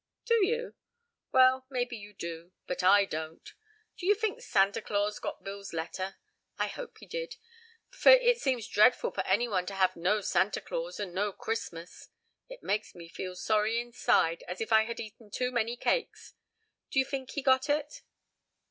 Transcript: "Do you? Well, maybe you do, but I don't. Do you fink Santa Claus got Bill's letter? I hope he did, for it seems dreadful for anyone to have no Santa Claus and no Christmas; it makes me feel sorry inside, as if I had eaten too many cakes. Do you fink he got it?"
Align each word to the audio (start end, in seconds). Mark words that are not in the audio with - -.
"Do 0.25 0.43
you? 0.43 0.73
Well, 1.31 1.67
maybe 1.69 1.95
you 1.95 2.15
do, 2.15 2.53
but 2.65 2.81
I 2.81 3.05
don't. 3.05 3.47
Do 3.95 4.07
you 4.07 4.15
fink 4.15 4.41
Santa 4.41 4.81
Claus 4.81 5.19
got 5.19 5.43
Bill's 5.43 5.73
letter? 5.73 6.15
I 6.57 6.65
hope 6.69 6.97
he 6.97 7.05
did, 7.05 7.35
for 7.91 8.09
it 8.09 8.39
seems 8.41 8.67
dreadful 8.67 9.11
for 9.11 9.21
anyone 9.27 9.67
to 9.67 9.75
have 9.75 9.95
no 9.95 10.21
Santa 10.21 10.59
Claus 10.59 10.99
and 10.99 11.13
no 11.13 11.31
Christmas; 11.31 12.09
it 12.49 12.63
makes 12.63 12.95
me 12.95 13.09
feel 13.09 13.35
sorry 13.35 13.79
inside, 13.79 14.43
as 14.47 14.59
if 14.59 14.73
I 14.73 14.85
had 14.85 14.99
eaten 14.99 15.29
too 15.29 15.51
many 15.51 15.77
cakes. 15.77 16.33
Do 16.89 16.97
you 16.97 17.05
fink 17.05 17.29
he 17.33 17.43
got 17.43 17.69
it?" 17.69 18.01